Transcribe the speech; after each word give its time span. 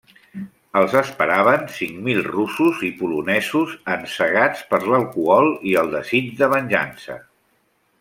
Els 0.79 0.95
esperaven 1.01 1.67
cinc 1.75 1.99
mil 2.07 2.23
russos 2.29 2.81
i 2.89 2.91
polonesos 3.03 3.77
encegats 3.99 4.67
per 4.75 4.83
l'alcohol 4.89 5.55
i 5.75 5.81
el 5.85 5.97
desig 5.99 6.37
de 6.43 6.53
venjança. 6.61 7.25